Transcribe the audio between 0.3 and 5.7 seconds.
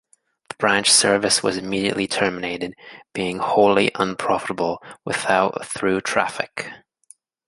The branch service was immediately terminated, being wholly unprofitable without